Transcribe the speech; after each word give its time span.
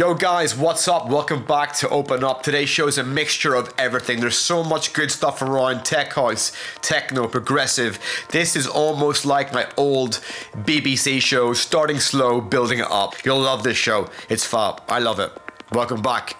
Yo, 0.00 0.14
guys, 0.14 0.56
what's 0.56 0.88
up? 0.88 1.10
Welcome 1.10 1.44
back 1.44 1.74
to 1.74 1.86
Open 1.90 2.24
Up. 2.24 2.42
Today's 2.42 2.70
show 2.70 2.88
is 2.88 2.96
a 2.96 3.04
mixture 3.04 3.54
of 3.54 3.70
everything. 3.76 4.18
There's 4.18 4.38
so 4.38 4.64
much 4.64 4.94
good 4.94 5.10
stuff 5.10 5.42
around 5.42 5.84
tech 5.84 6.14
house, 6.14 6.52
techno, 6.80 7.28
progressive. 7.28 7.98
This 8.30 8.56
is 8.56 8.66
almost 8.66 9.26
like 9.26 9.52
my 9.52 9.68
old 9.76 10.12
BBC 10.56 11.20
show, 11.20 11.52
starting 11.52 12.00
slow, 12.00 12.40
building 12.40 12.78
it 12.78 12.90
up. 12.90 13.26
You'll 13.26 13.40
love 13.40 13.62
this 13.62 13.76
show. 13.76 14.08
It's 14.30 14.46
fab. 14.46 14.80
I 14.88 15.00
love 15.00 15.20
it. 15.20 15.32
Welcome 15.70 16.00
back. 16.00 16.34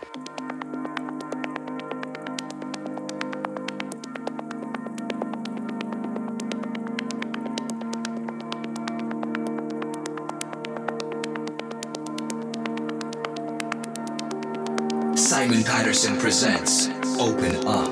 Patterson 16.01 16.19
presents 16.19 16.89
Open 17.21 17.67
Up. 17.67 17.90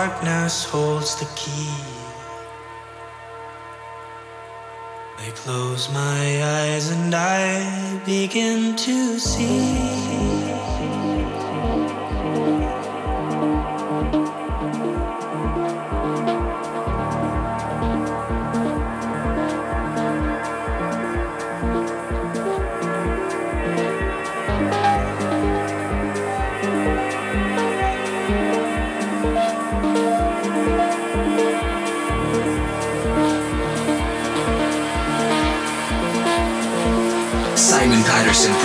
Darkness 0.00 0.64
holds 0.64 1.14
the 1.16 1.26
key. 1.36 1.68
I 5.18 5.30
close 5.34 5.92
my 5.92 6.24
eyes 6.42 6.90
and 6.90 7.14
I 7.14 8.00
begin 8.06 8.76
to 8.76 9.18
see. 9.18 9.99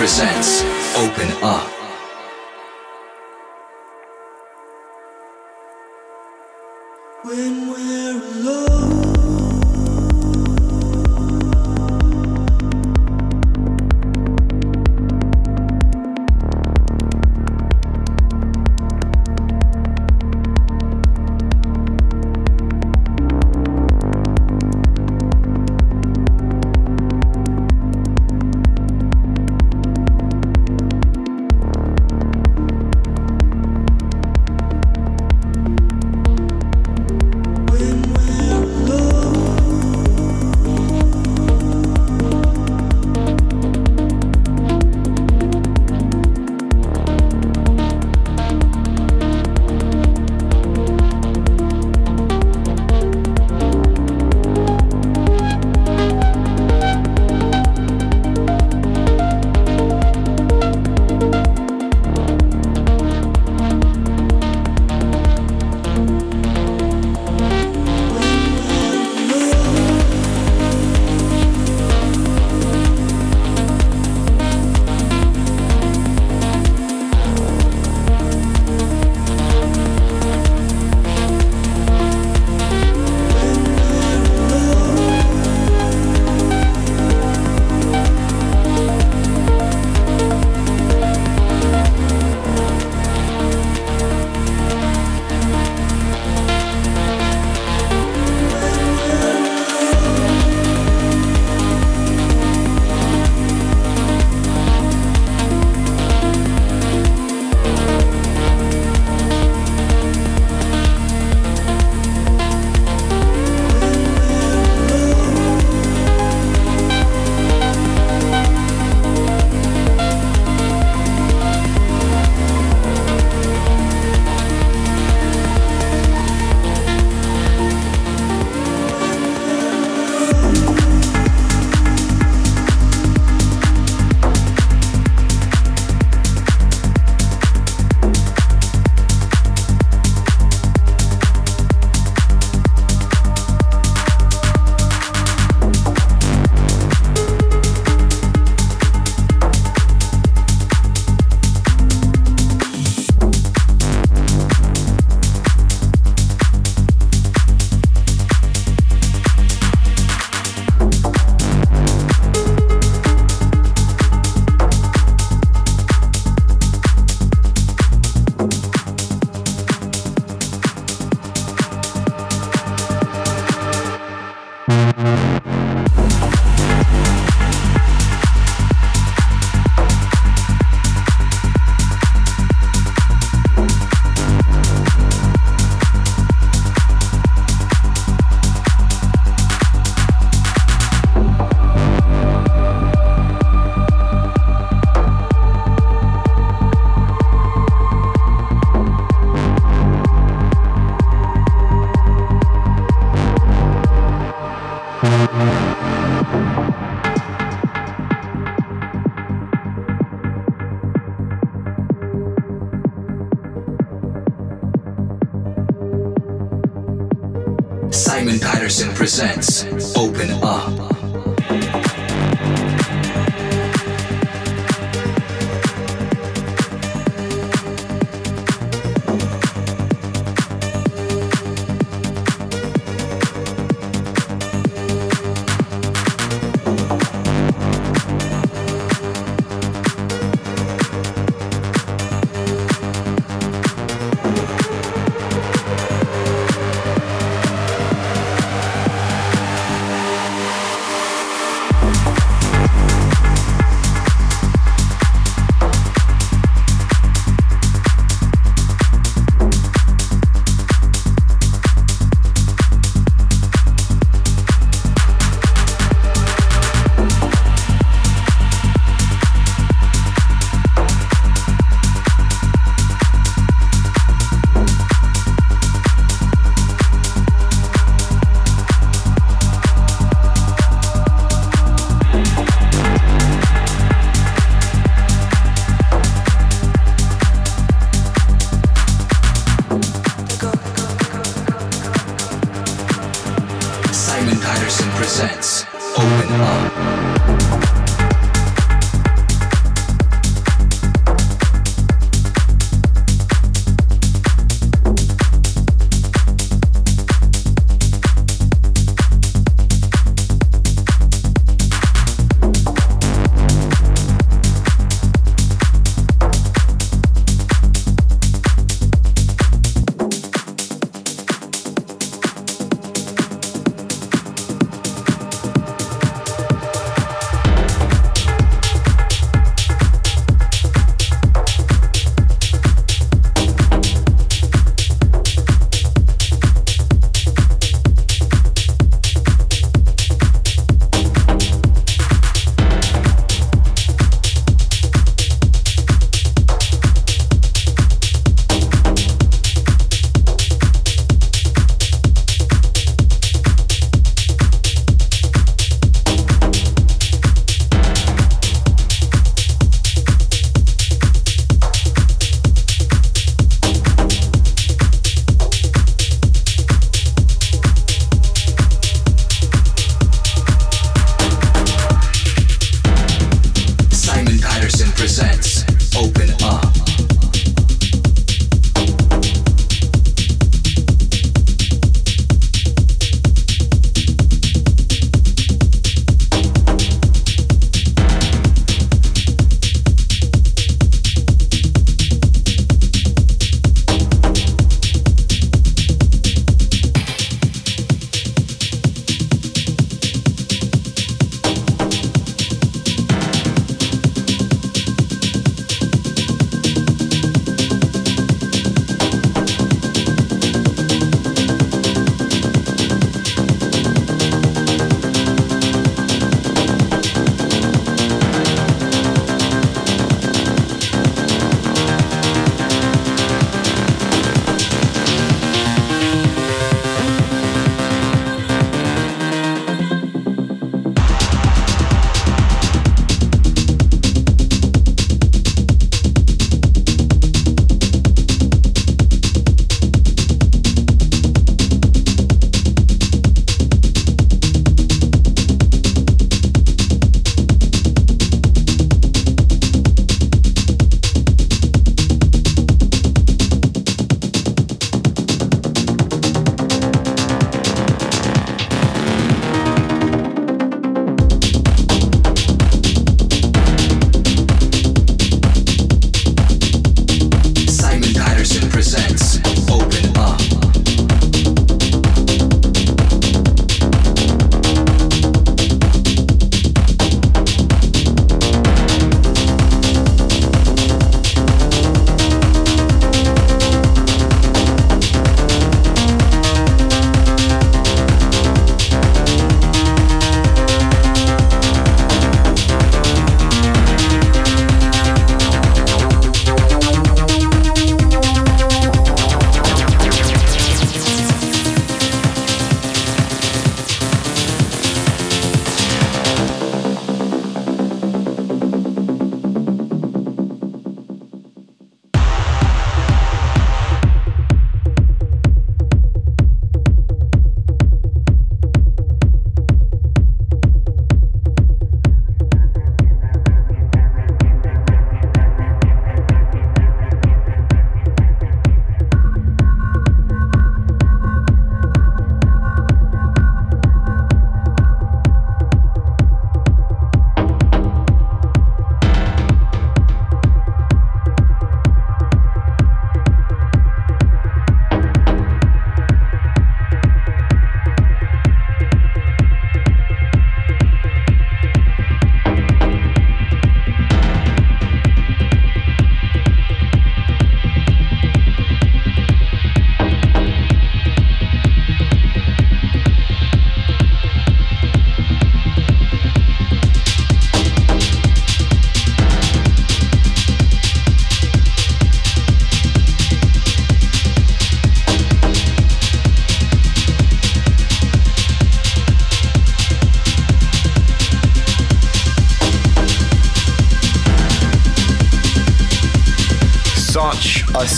Presents 0.06 0.62
Open 0.96 1.28
Up. 1.42 1.75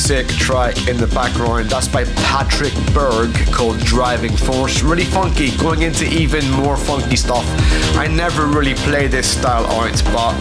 Sick 0.08 0.28
track 0.28 0.88
in 0.88 0.96
the 0.96 1.06
background. 1.08 1.68
That's 1.68 1.86
by 1.86 2.04
Patrik 2.04 2.72
Berg 2.94 3.30
called 3.52 3.78
Driving 3.80 4.34
Force. 4.34 4.82
Really 4.82 5.04
funky, 5.04 5.54
going 5.58 5.82
into 5.82 6.06
even 6.06 6.50
more 6.52 6.78
funky 6.78 7.14
stuff. 7.14 7.44
I 7.94 8.06
never 8.06 8.46
really 8.46 8.72
play 8.72 9.06
this 9.06 9.30
style 9.30 9.66
out, 9.66 10.02
but 10.06 10.34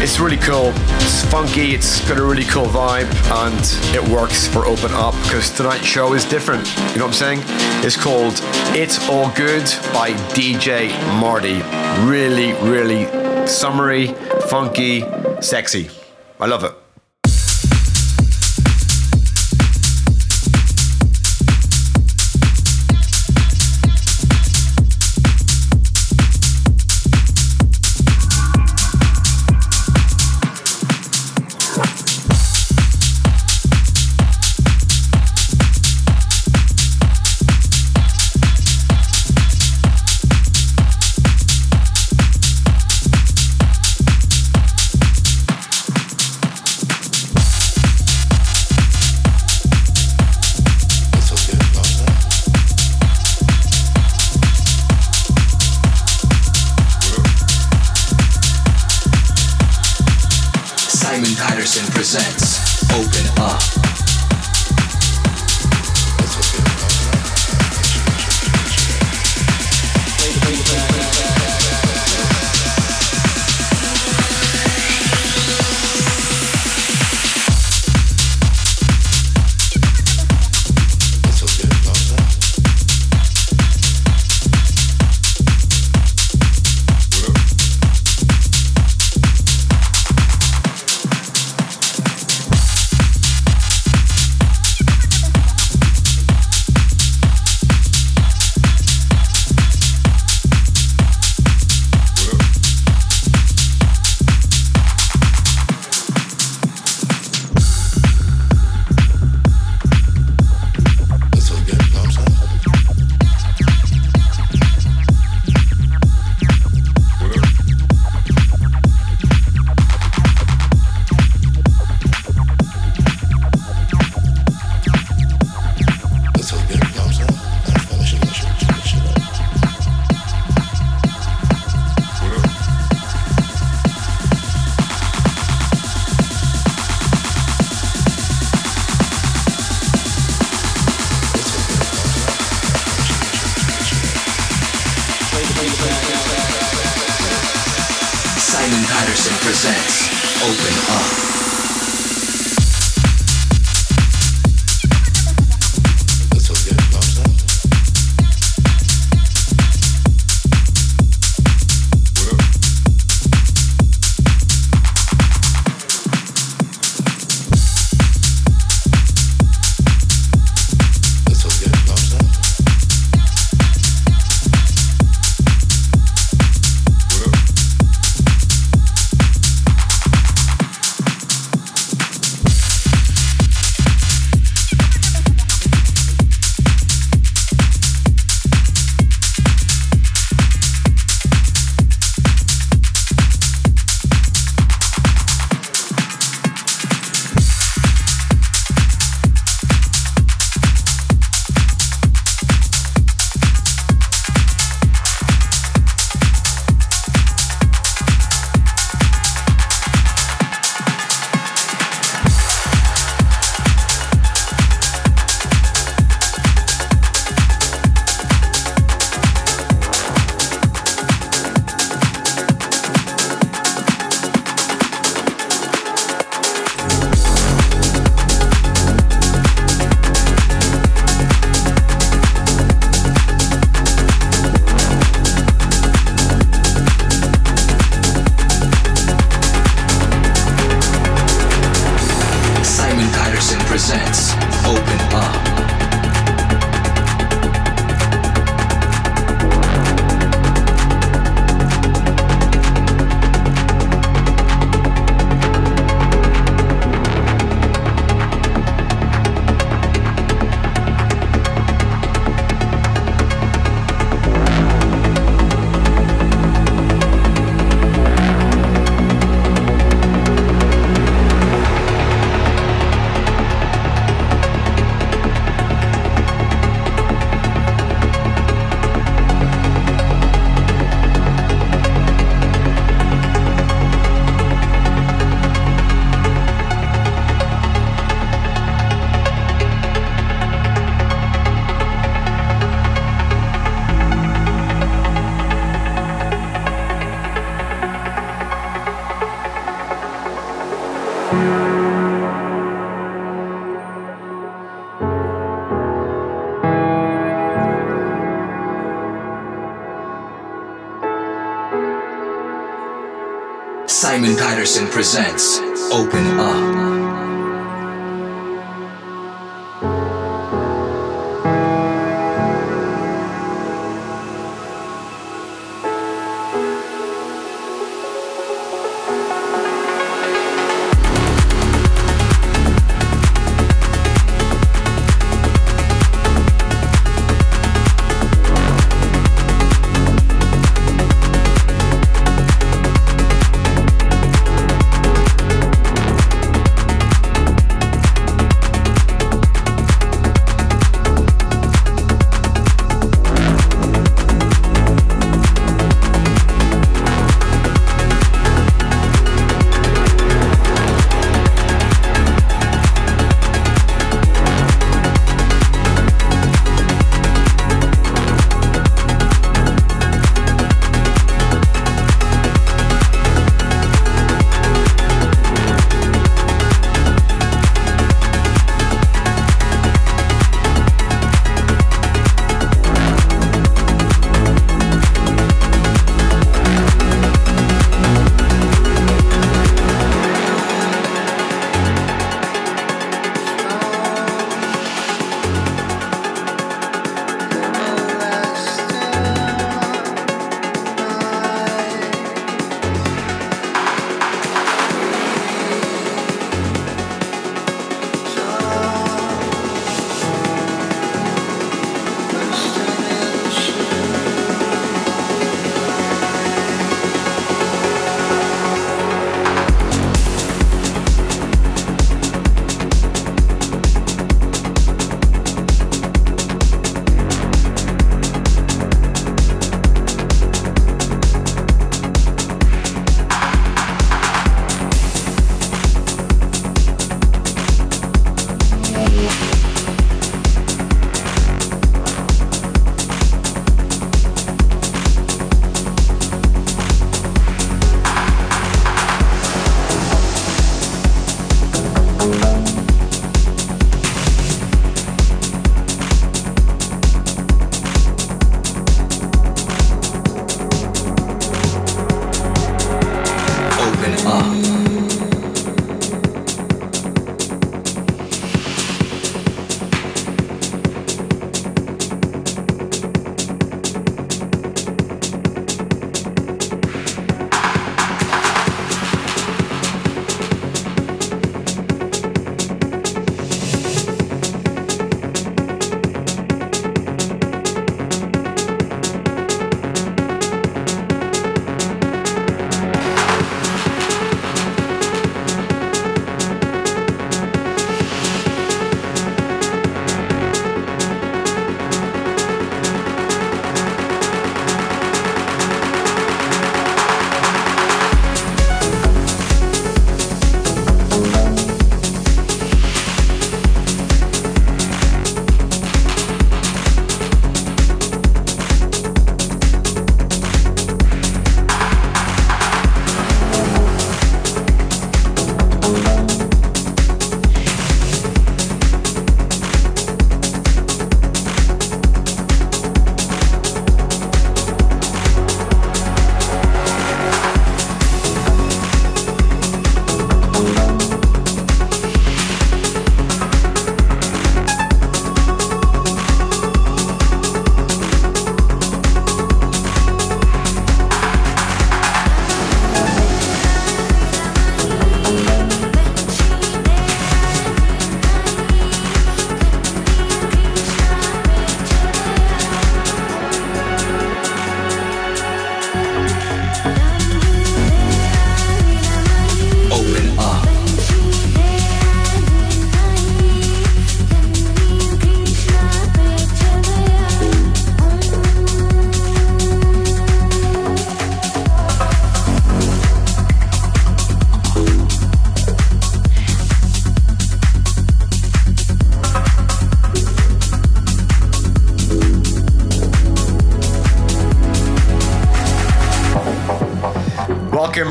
it's 0.00 0.20
really 0.20 0.36
cool. 0.36 0.72
It's 1.00 1.24
funky, 1.24 1.74
it's 1.74 2.08
got 2.08 2.20
a 2.20 2.24
really 2.24 2.44
cool 2.44 2.66
vibe, 2.66 3.10
and 3.42 3.92
it 3.92 4.08
works 4.08 4.46
for 4.46 4.66
Open 4.66 4.92
Up 4.92 5.14
because 5.24 5.50
tonight's 5.50 5.84
show 5.84 6.14
is 6.14 6.24
different. 6.24 6.64
You 6.92 6.98
know 6.98 7.06
what 7.06 7.20
I'm 7.20 7.40
saying? 7.40 7.40
It's 7.84 7.96
called 8.00 8.34
It's 8.72 9.08
All 9.08 9.32
Good 9.32 9.64
by 9.92 10.12
DJ 10.30 10.92
Marty. 11.18 11.60
Really, 12.08 12.52
really 12.70 13.08
summery, 13.48 14.14
funky, 14.48 15.04
sexy. 15.40 15.90
I 16.38 16.46
love 16.46 16.62
it. 16.62 16.81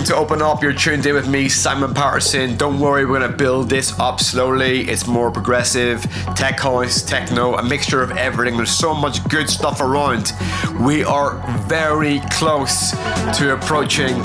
Welcome 0.01 0.15
to 0.15 0.19
Open 0.19 0.41
Up. 0.41 0.63
You're 0.63 0.73
tuned 0.73 1.05
in 1.05 1.13
with 1.13 1.27
me, 1.27 1.47
Simon 1.47 1.93
Patterson. 1.93 2.57
Don't 2.57 2.79
worry, 2.79 3.05
we're 3.05 3.19
gonna 3.19 3.37
build 3.37 3.69
this 3.69 3.99
up 3.99 4.19
slowly. 4.19 4.89
It's 4.89 5.05
more 5.05 5.29
progressive, 5.29 6.01
tech 6.35 6.59
house, 6.59 7.03
techno, 7.03 7.55
a 7.55 7.61
mixture 7.63 8.01
of 8.01 8.09
everything. 8.11 8.57
There's 8.57 8.71
so 8.71 8.95
much 8.95 9.23
good 9.29 9.47
stuff 9.47 9.79
around. 9.79 10.33
We 10.79 11.03
are 11.03 11.35
very 11.67 12.19
close 12.31 12.91
to 13.37 13.53
approaching 13.53 14.17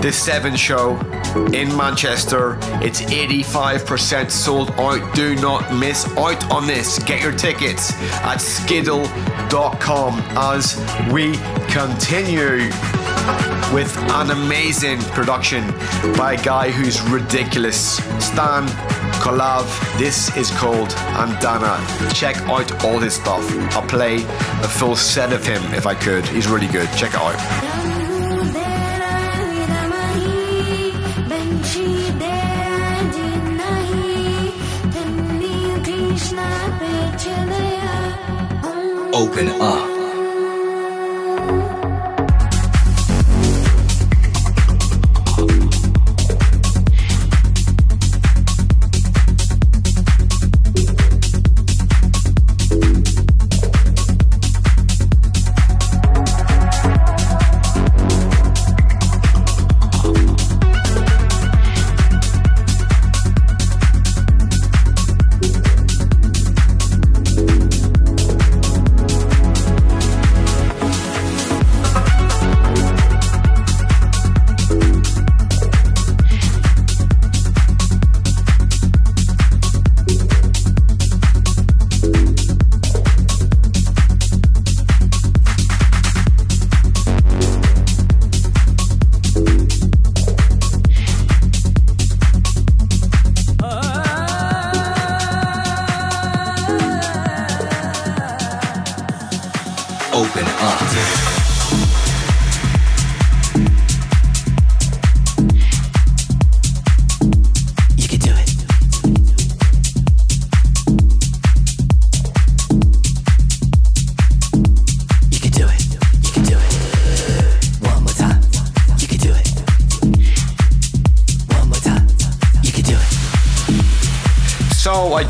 the 0.00 0.12
Seven 0.12 0.54
show 0.54 0.96
in 1.52 1.76
Manchester. 1.76 2.56
It's 2.80 3.00
85% 3.00 4.30
sold 4.30 4.70
out. 4.72 5.14
Do 5.16 5.34
not 5.36 5.74
miss 5.74 6.06
out 6.16 6.48
on 6.52 6.68
this. 6.68 7.00
Get 7.00 7.20
your 7.20 7.32
tickets 7.32 7.92
at 8.22 8.40
skiddle.com 8.40 10.20
as 10.36 10.76
we 11.10 11.32
continue 11.68 12.70
with 13.72 13.96
an 14.12 14.30
amazing 14.30 15.00
production 15.12 15.66
by 16.16 16.34
a 16.34 16.42
guy 16.42 16.70
who's 16.70 17.00
ridiculous. 17.02 17.96
Stan 18.18 18.66
Kolev. 19.22 19.66
This 19.98 20.36
is 20.36 20.50
called 20.50 20.90
Andana. 21.16 21.78
Check 22.14 22.36
out 22.42 22.84
all 22.84 22.98
his 22.98 23.14
stuff. 23.14 23.44
I'll 23.74 23.86
play 23.88 24.16
a 24.16 24.68
full 24.68 24.96
set 24.96 25.32
of 25.32 25.46
him 25.46 25.62
if 25.74 25.86
I 25.86 25.94
could. 25.94 26.26
He's 26.26 26.46
really 26.46 26.68
good. 26.68 26.88
Check 26.96 27.14
it 27.14 27.20
out. 27.20 27.34
Open 39.14 39.48
up. 39.60 39.93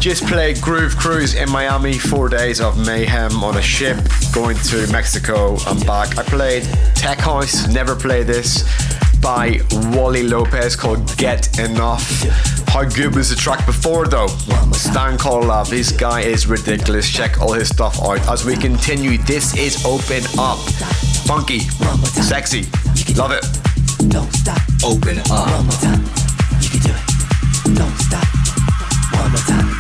Just 0.04 0.26
played 0.26 0.60
Groove 0.60 0.98
Cruise 0.98 1.34
in 1.34 1.50
Miami, 1.50 1.94
four 1.94 2.28
days 2.28 2.60
of 2.60 2.76
mayhem 2.76 3.42
on 3.42 3.56
a 3.56 3.62
ship 3.62 3.96
going 4.34 4.54
to 4.58 4.86
Mexico 4.92 5.56
and 5.66 5.86
back. 5.86 6.18
I 6.18 6.22
played 6.24 6.64
Tech 6.94 7.16
House, 7.20 7.66
never 7.68 7.96
played 7.96 8.26
this, 8.26 8.68
by 9.22 9.60
Wally 9.96 10.22
Lopez 10.22 10.76
called 10.76 11.16
Get 11.16 11.58
Enough. 11.58 12.04
How 12.68 12.84
good 12.84 13.16
was 13.16 13.30
the 13.30 13.34
track 13.34 13.64
before 13.64 14.06
though? 14.06 14.26
Stan 14.72 15.16
Kolev, 15.16 15.70
this 15.70 15.90
guy 15.90 16.20
is 16.20 16.46
ridiculous. 16.46 17.10
Check 17.10 17.40
all 17.40 17.54
his 17.54 17.70
stuff 17.70 17.98
out. 18.02 18.20
As 18.28 18.44
we 18.44 18.58
continue, 18.58 19.16
this 19.16 19.56
is 19.56 19.86
Open 19.86 20.22
Up. 20.38 20.58
Funky, 21.24 21.60
sexy, 21.60 22.66
love 23.16 23.32
it. 23.32 23.42
Don't 24.10 24.30
stop. 24.34 24.60
Open 24.84 25.18
up. 25.30 25.50
One 25.50 25.64
more 25.64 25.72
time. 25.80 26.04
You 26.60 26.68
can 26.68 26.80
do 26.80 26.92
it. 26.92 27.74
Don't 27.74 27.96
stop. 27.96 28.26
One 29.18 29.30
more 29.30 29.40
time. 29.40 29.73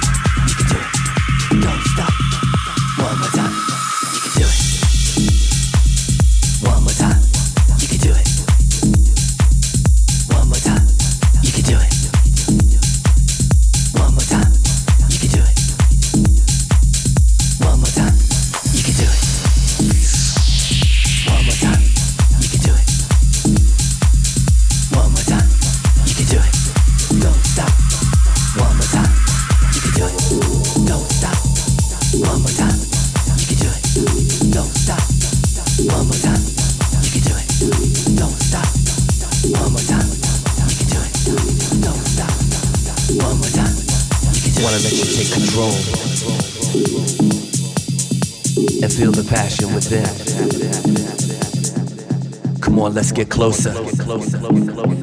On, 53.14 53.18
let's 53.18 53.28
get 53.28 53.30
closer. 53.30 54.93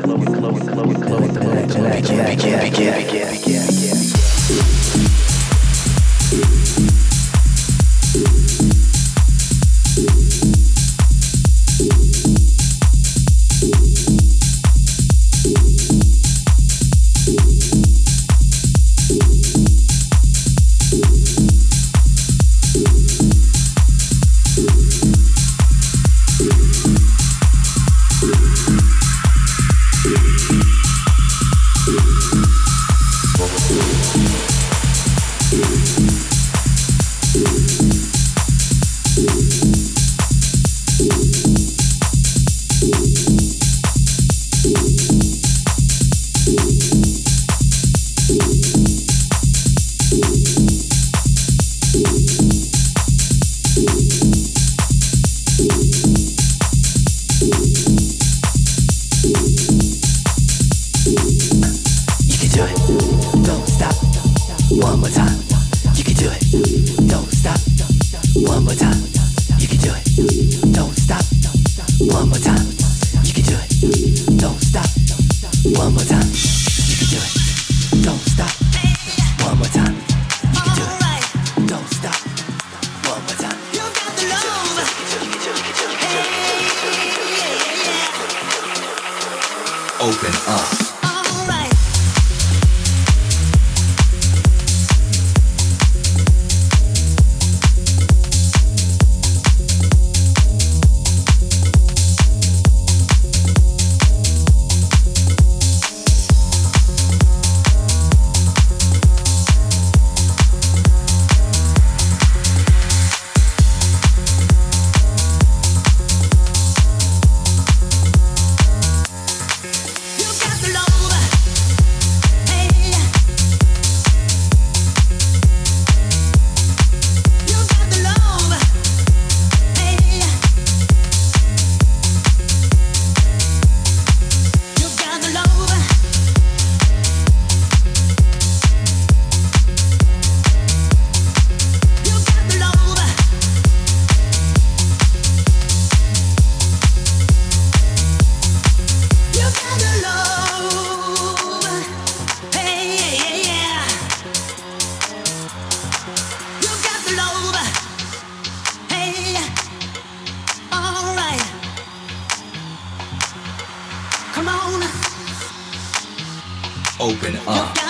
open 167.02 167.36
up. 167.48 167.81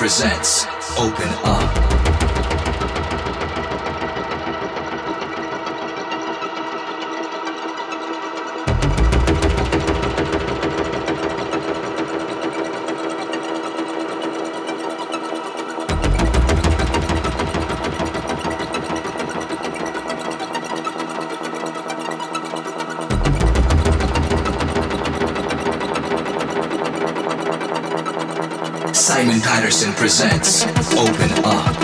Presents 0.00 0.64
Open 0.96 1.28
presents 30.00 30.64
Open 30.96 31.30
Up. 31.44 31.79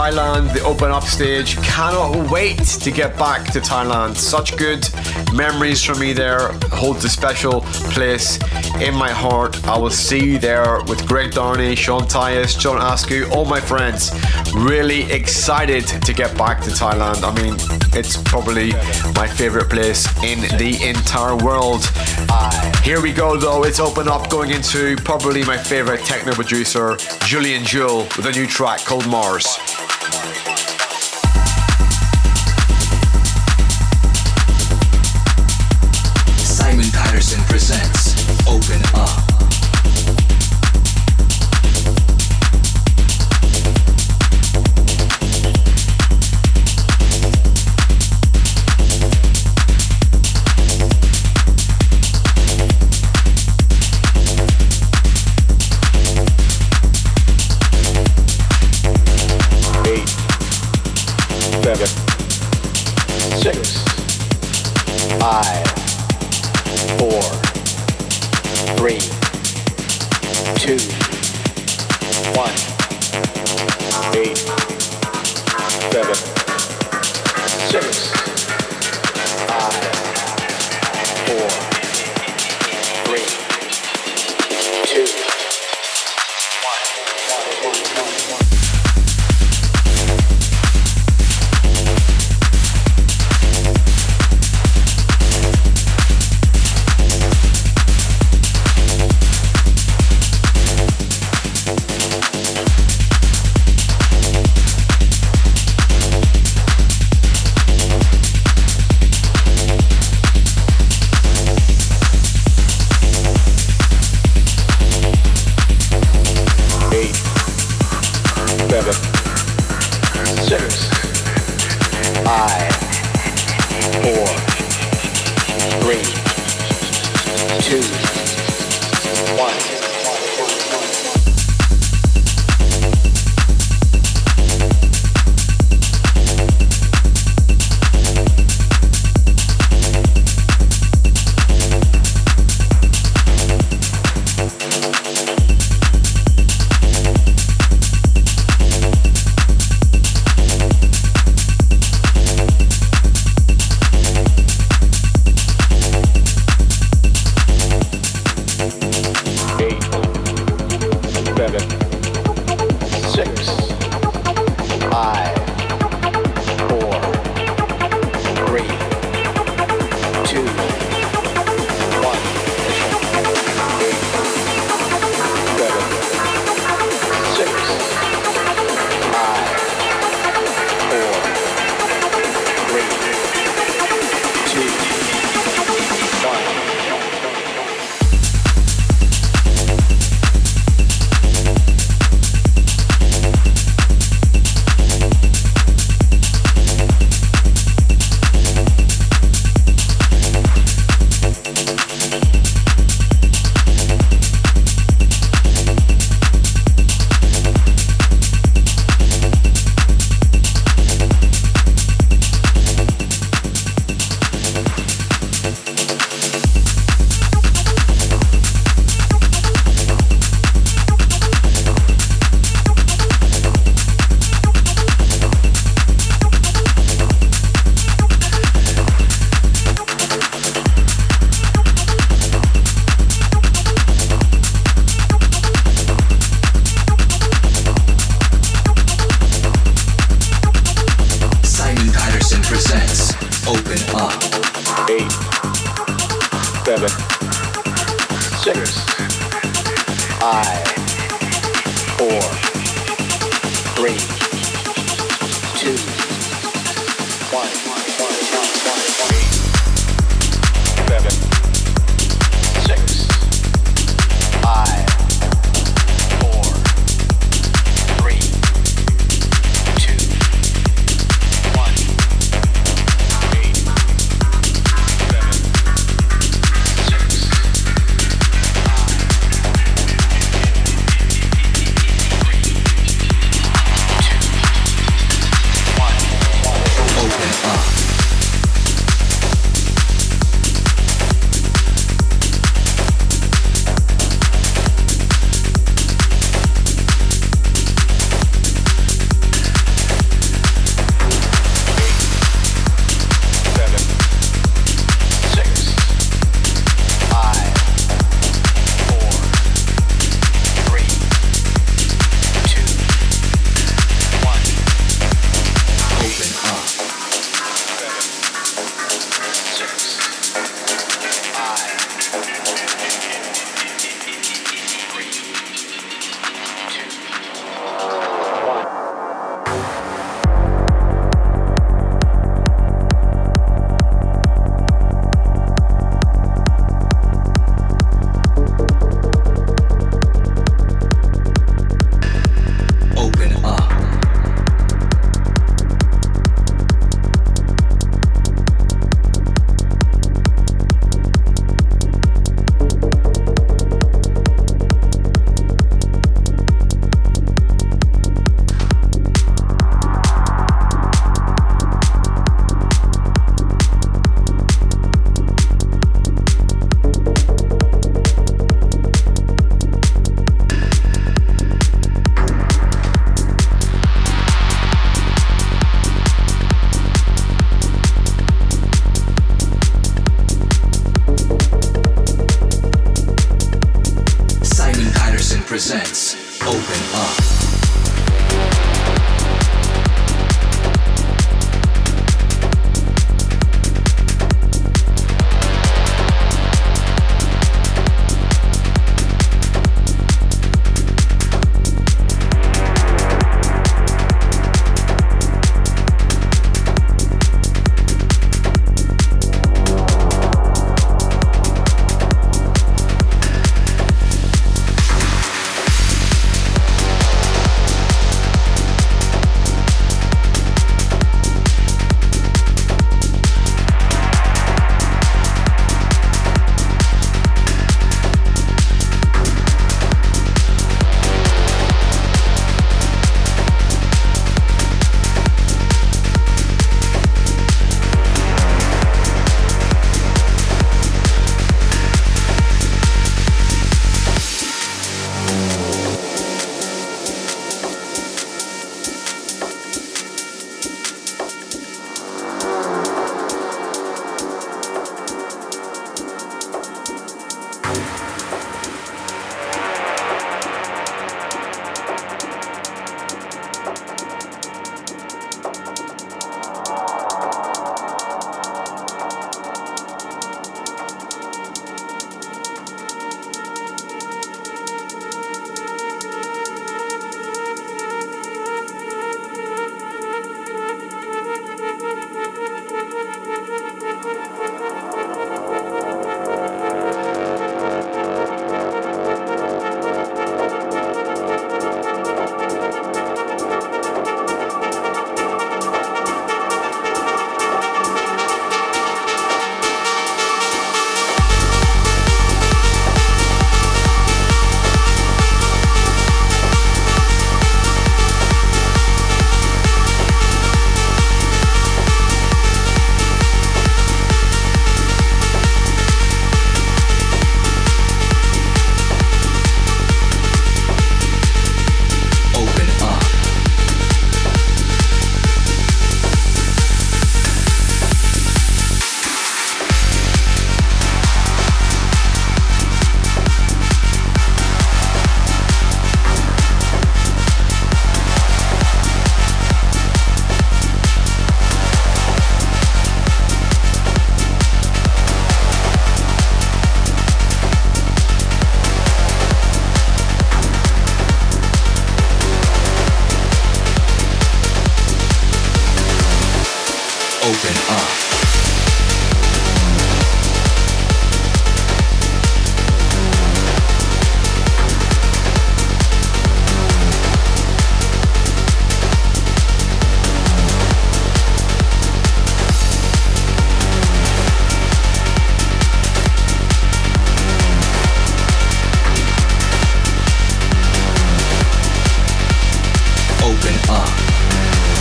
Thailand, 0.00 0.54
the 0.54 0.62
Open 0.64 0.90
Up 0.90 1.02
stage. 1.02 1.58
Cannot 1.58 2.30
wait 2.30 2.64
to 2.64 2.90
get 2.90 3.18
back 3.18 3.52
to 3.52 3.60
Thailand. 3.60 4.16
Such 4.16 4.56
good 4.56 4.88
memories 5.34 5.84
for 5.84 5.94
me 5.94 6.14
there. 6.14 6.52
Holds 6.72 7.04
a 7.04 7.08
special 7.10 7.60
place 7.92 8.38
in 8.80 8.94
my 8.94 9.10
heart. 9.10 9.62
I 9.68 9.76
will 9.76 9.90
see 9.90 10.24
you 10.24 10.38
there 10.38 10.80
with 10.84 11.06
Greg 11.06 11.32
Downey, 11.32 11.76
Sean 11.76 12.04
Tyas, 12.04 12.58
John 12.58 12.78
Askew, 12.80 13.28
all 13.30 13.44
my 13.44 13.60
friends. 13.60 14.10
Really 14.54 15.02
excited 15.12 15.86
to 15.86 16.14
get 16.14 16.34
back 16.38 16.62
to 16.62 16.70
Thailand. 16.70 17.22
I 17.22 17.34
mean, 17.42 17.56
it's 17.92 18.16
probably 18.22 18.72
my 19.14 19.26
favorite 19.26 19.68
place 19.68 20.06
in 20.24 20.40
the 20.56 20.78
entire 20.82 21.36
world. 21.36 21.84
Here 22.82 23.02
we 23.02 23.12
go 23.12 23.36
though, 23.36 23.64
it's 23.64 23.78
open 23.78 24.08
up 24.08 24.30
going 24.30 24.50
into 24.50 24.96
probably 25.04 25.44
my 25.44 25.58
favorite 25.58 26.00
techno 26.06 26.32
producer, 26.32 26.96
Julian 27.26 27.64
Jeweil, 27.64 28.04
with 28.16 28.24
a 28.24 28.32
new 28.32 28.46
track 28.46 28.80
called 28.86 29.06
Mars. 29.06 29.58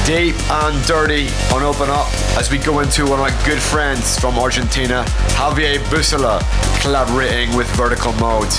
Deep 0.09 0.33
and 0.49 0.87
dirty 0.87 1.27
on 1.53 1.61
Open 1.61 1.87
Up 1.87 2.11
as 2.35 2.49
we 2.49 2.57
go 2.57 2.79
into 2.79 3.03
one 3.03 3.19
of 3.19 3.19
my 3.19 3.45
good 3.45 3.59
friends 3.59 4.17
from 4.17 4.39
Argentina, 4.39 5.03
Javier 5.37 5.77
Bussola, 5.91 6.41
collaborating 6.81 7.55
with 7.55 7.67
Vertical 7.75 8.11
Mode. 8.13 8.49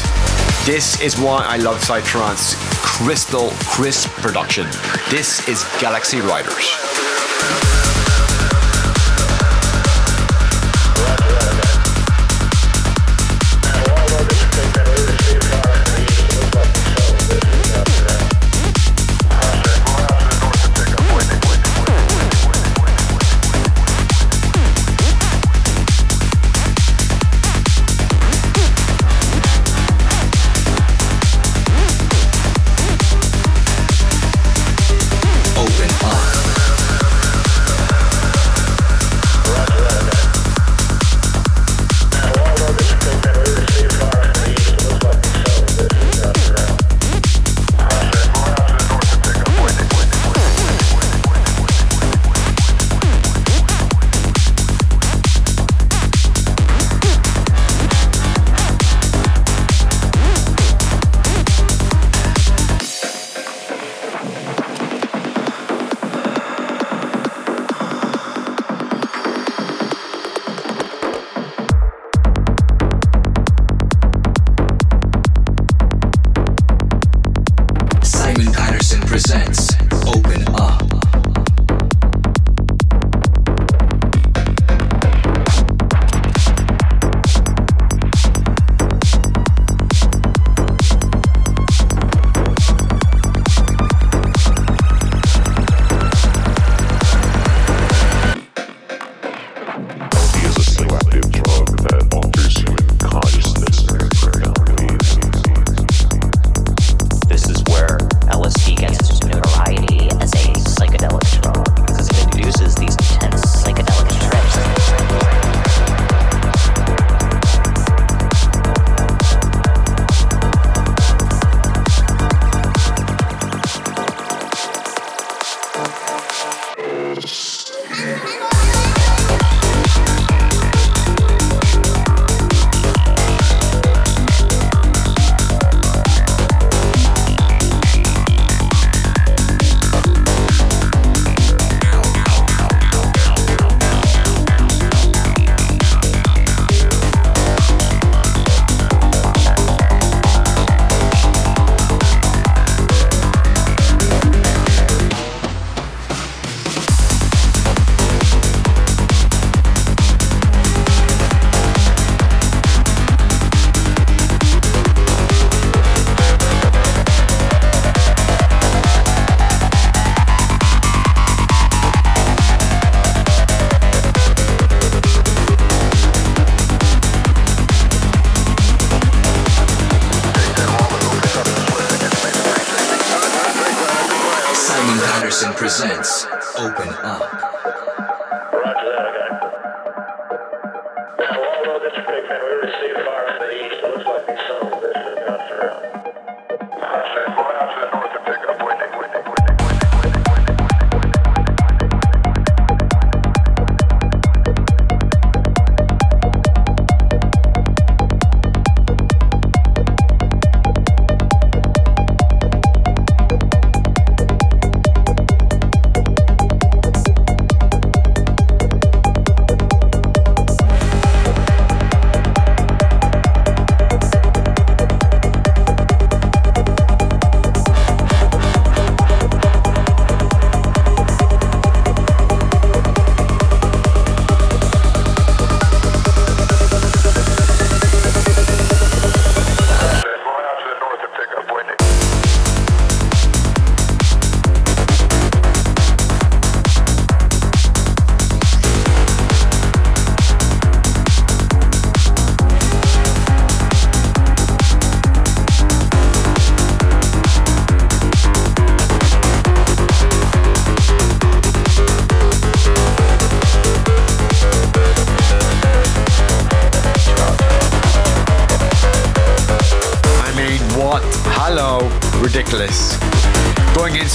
This 0.64 1.00
is 1.00 1.18
why 1.18 1.44
I 1.44 1.56
love 1.56 1.80
Psytrance. 1.80 2.54
Crystal 2.84 3.50
crisp 3.66 4.10
production. 4.10 4.68
This 5.10 5.48
is 5.48 5.64
Galaxy 5.80 6.20
Riders. 6.20 6.89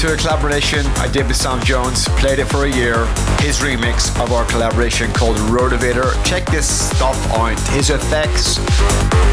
Into 0.06 0.14
a 0.14 0.18
collaboration 0.20 0.86
I 0.98 1.08
did 1.08 1.26
with 1.26 1.36
Sam 1.36 1.60
Jones, 1.64 2.08
played 2.20 2.38
it 2.38 2.46
for 2.46 2.66
a 2.66 2.72
year. 2.72 3.08
His 3.40 3.58
remix 3.58 4.16
of 4.24 4.32
our 4.34 4.46
collaboration 4.46 5.12
called 5.14 5.36
Rotivator. 5.50 6.14
Check 6.24 6.46
this 6.46 6.70
stuff 6.92 7.18
out. 7.32 7.60
His 7.70 7.90
effects 7.90 8.60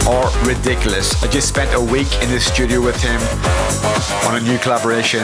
are 0.07 0.31
ridiculous. 0.49 1.23
I 1.23 1.29
just 1.29 1.47
spent 1.49 1.75
a 1.75 1.81
week 1.93 2.11
in 2.23 2.31
the 2.31 2.41
studio 2.41 2.81
with 2.81 2.99
him 3.03 3.21
on 4.27 4.37
a 4.37 4.41
new 4.41 4.57
collaboration. 4.61 5.21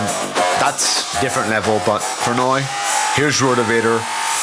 That's 0.60 1.18
different 1.22 1.48
level, 1.48 1.80
but 1.86 2.00
for 2.00 2.34
now, 2.34 2.56
here's 3.14 3.40
Rotivator, 3.40 3.96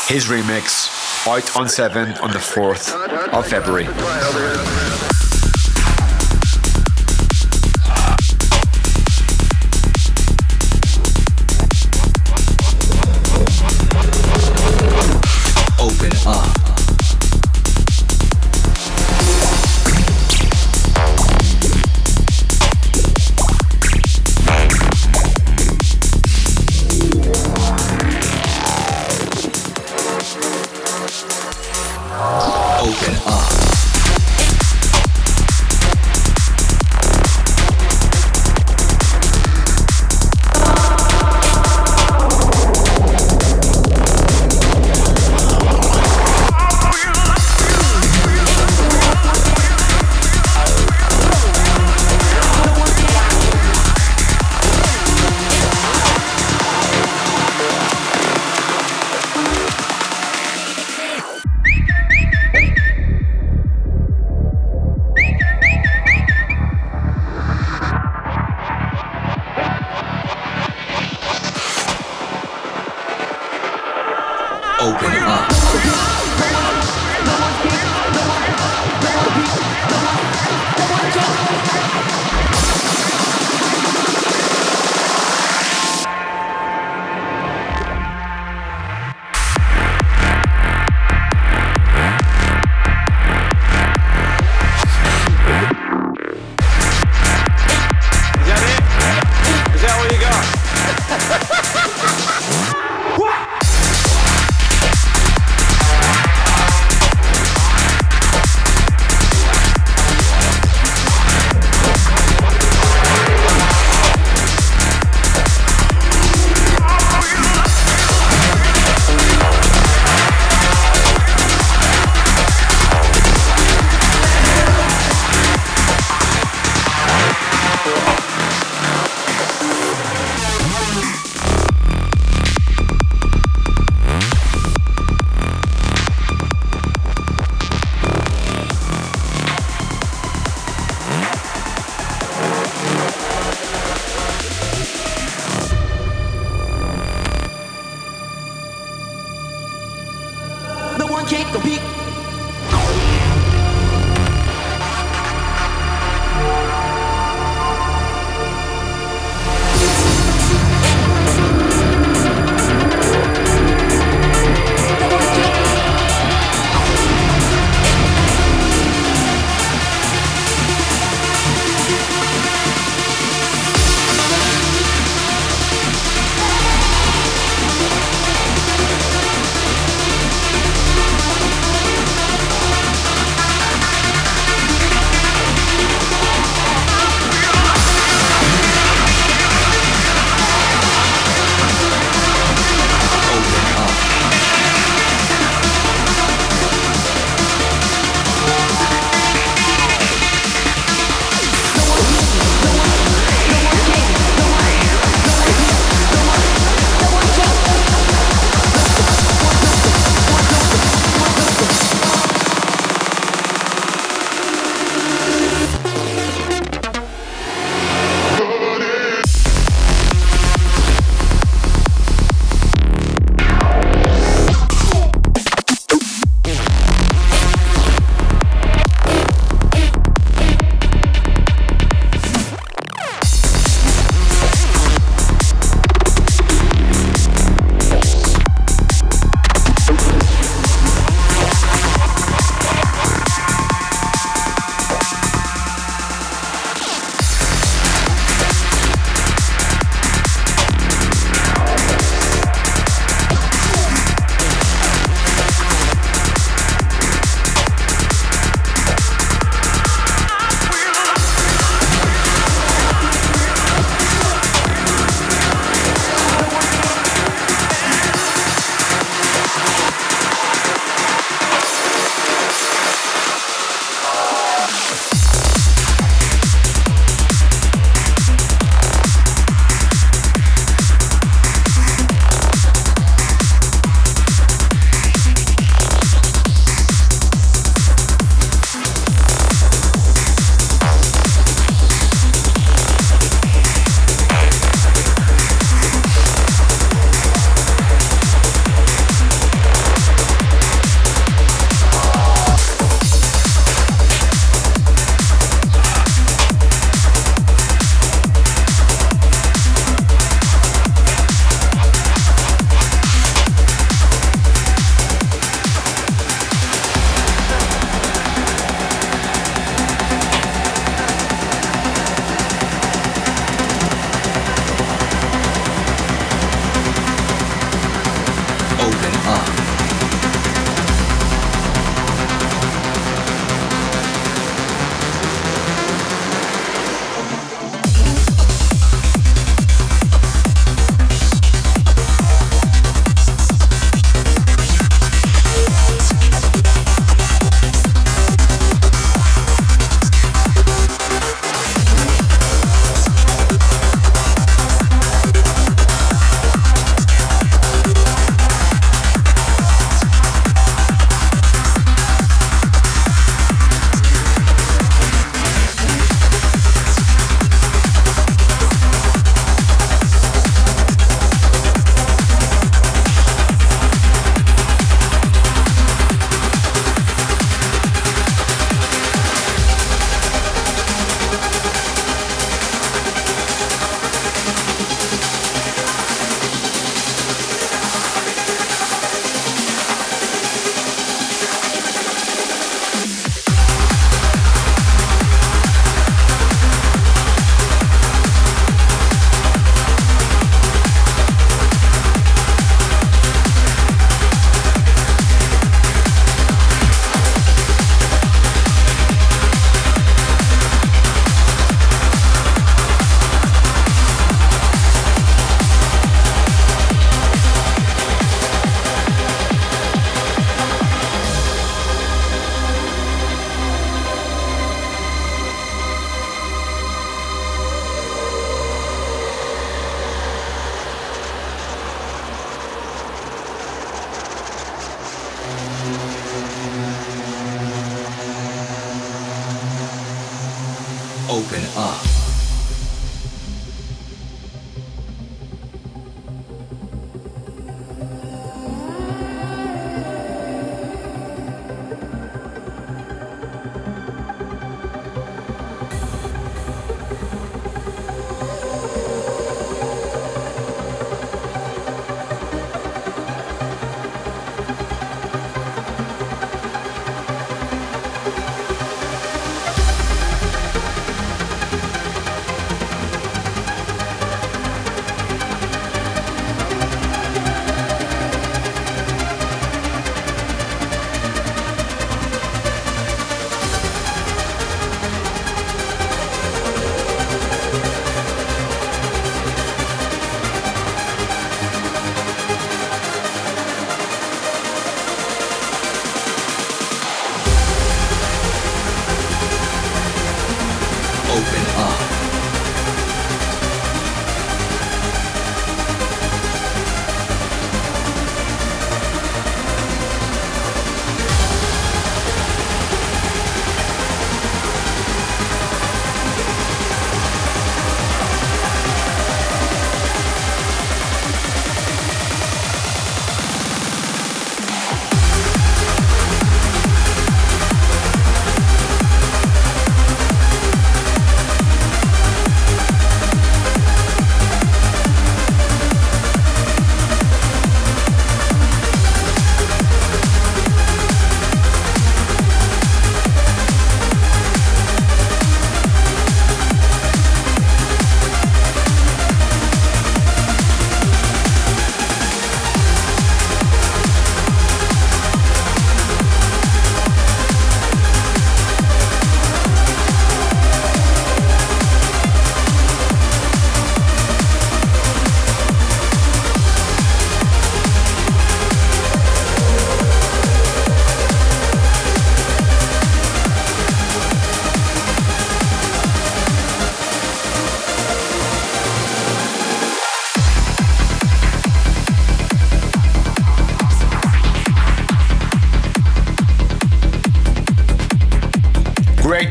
his 0.08 0.26
remix, 0.26 0.90
out 1.28 1.56
on 1.56 1.70
7 1.70 2.14
on 2.14 2.32
the 2.32 2.40
4th 2.40 2.96
of 3.32 3.46
February. 3.46 3.86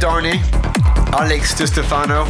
Darney, 0.04 0.38
Alex 1.14 1.54
Di 1.54 1.64
Stefano 1.64 2.28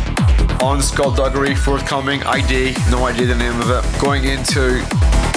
on 0.63 0.81
Skullduggery 0.81 1.57
forthcoming. 1.57 2.23
ID, 2.23 2.73
no 2.89 3.05
idea 3.05 3.27
the 3.27 3.35
name 3.35 3.61
of 3.61 3.69
it. 3.69 4.01
Going 4.01 4.23
into 4.27 4.79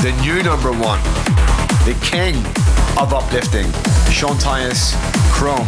the 0.03 0.15
new 0.21 0.43
number 0.43 0.71
one, 0.71 1.01
the 1.89 1.97
king 1.99 2.35
of 2.95 3.11
uplifting, 3.11 3.65
Sean 4.13 4.38
Tyas 4.38 4.93
Chrome, 5.31 5.65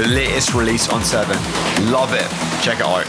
the 0.00 0.06
latest 0.06 0.54
release 0.54 0.88
on 0.88 1.02
7. 1.02 1.36
Love 1.90 2.12
it. 2.12 2.30
Check 2.62 2.78
it 2.78 2.86
out. 2.86 3.07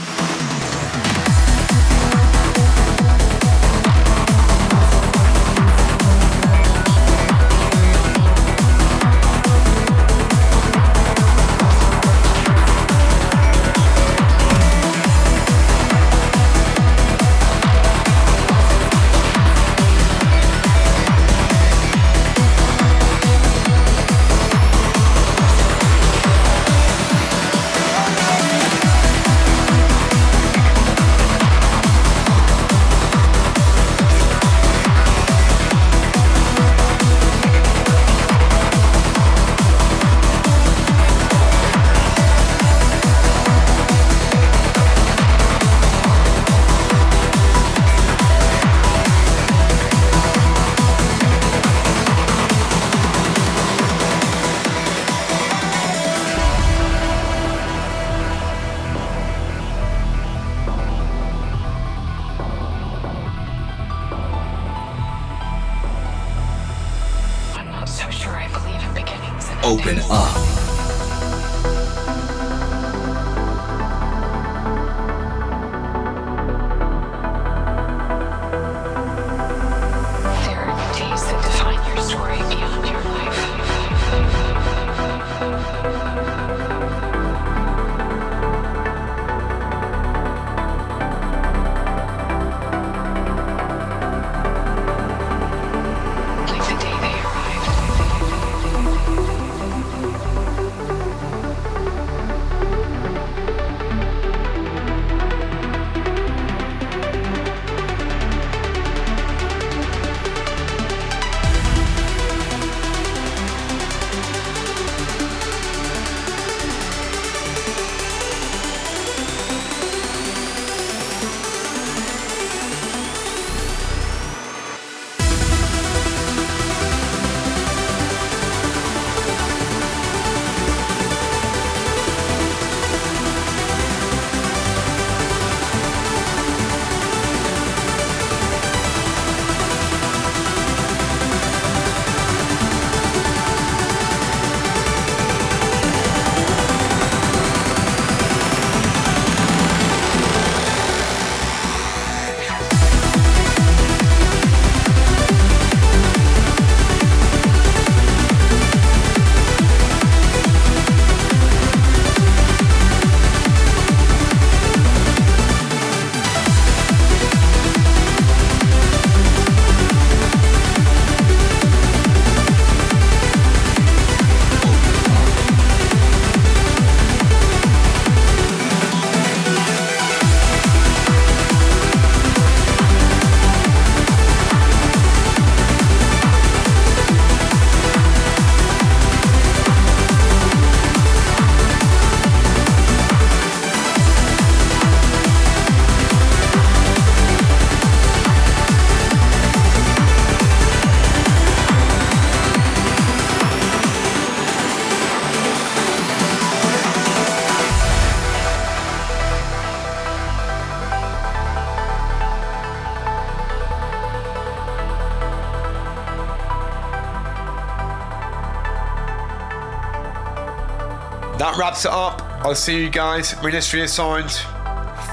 Wraps 221.70 221.86
it 221.86 221.92
up. 221.92 222.24
I'll 222.44 222.56
see 222.56 222.82
you 222.82 222.90
guys. 222.90 223.40
Ministry 223.44 223.84
of 223.84 223.92
Sound, 223.92 224.26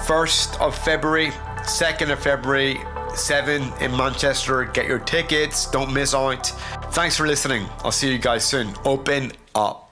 1st 0.07 0.59
of 0.59 0.75
February, 0.75 1.27
2nd 1.65 2.11
of 2.11 2.19
February, 2.19 2.81
7 3.15 3.63
in 3.83 3.95
Manchester. 3.95 4.65
Get 4.65 4.87
your 4.87 4.99
tickets. 4.99 5.71
Don't 5.71 5.93
miss 5.93 6.15
out. 6.15 6.47
Thanks 6.93 7.15
for 7.15 7.27
listening. 7.27 7.67
I'll 7.85 7.93
see 7.93 8.11
you 8.11 8.17
guys 8.17 8.43
soon. 8.43 8.73
Open 8.87 9.33
up. 9.55 9.91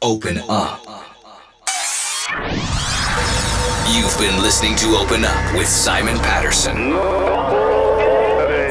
Open 0.00 0.38
up. 0.48 0.80
You've 3.92 4.18
been 4.18 4.40
listening 4.40 4.76
to 4.76 4.96
Open 4.96 5.26
Up 5.26 5.54
with 5.54 5.68
Simon 5.68 6.16
Patterson. 6.20 6.92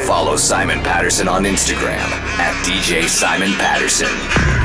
Follow 0.08 0.38
Simon 0.38 0.80
Patterson 0.80 1.28
on 1.28 1.44
Instagram 1.44 2.10
at 2.40 2.56
DJ 2.66 3.08
Simon 3.08 3.52
Patterson. 3.60 4.57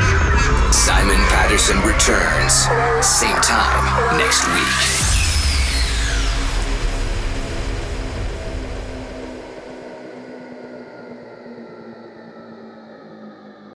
Simon 0.72 1.20
Patterson 1.28 1.78
returns, 1.82 2.66
same 3.04 3.36
time 3.42 4.16
next 4.16 4.48
week. 4.54 5.01